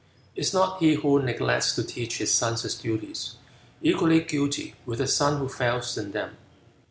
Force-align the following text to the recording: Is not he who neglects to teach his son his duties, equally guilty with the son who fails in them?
Is 0.35 0.51
not 0.51 0.79
he 0.79 0.95
who 0.95 1.21
neglects 1.21 1.75
to 1.75 1.83
teach 1.83 2.17
his 2.17 2.33
son 2.33 2.53
his 2.57 2.73
duties, 2.73 3.35
equally 3.83 4.21
guilty 4.21 4.73
with 4.83 4.97
the 4.97 5.05
son 5.05 5.37
who 5.37 5.47
fails 5.47 5.95
in 5.95 6.11
them? 6.11 6.37